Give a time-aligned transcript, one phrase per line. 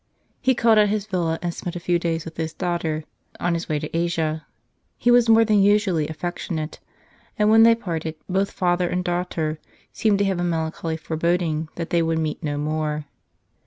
[0.41, 3.03] He called at his villa, and spent a few^ days with his daughter,
[3.39, 4.47] on his way to Asia.
[4.97, 6.79] He was more than usually affection ate;
[7.37, 9.59] and when they parted, both father and daughter
[9.93, 13.05] seemed to have a melancholy foreboding that they would meet no more.